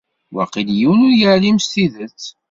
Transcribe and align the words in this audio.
Waqil 0.33 0.69
yiwen 0.77 1.03
ur 1.07 1.13
yeεlim 1.19 1.57
s 1.59 1.65
tidet. 1.73 2.21